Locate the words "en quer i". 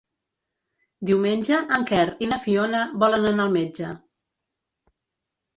1.77-2.29